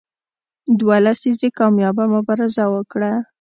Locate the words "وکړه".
2.73-3.11